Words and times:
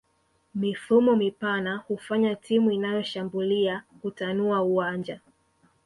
Mifumo 0.55 1.15
mipana 1.15 1.77
hufanya 1.77 2.35
timu 2.35 2.71
inayoshambulia 2.71 3.83
kutanua 4.01 4.61
uwanja 4.61 5.19